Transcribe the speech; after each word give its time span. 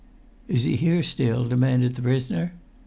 "Is 0.47 0.63
he 0.63 0.77
here 0.77 1.03
still?" 1.03 1.47
demanded 1.47 1.93
the 1.93 2.01
prisoner. 2.01 2.53